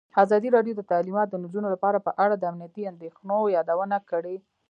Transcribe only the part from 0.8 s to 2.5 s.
تعلیمات د نجونو لپاره په اړه د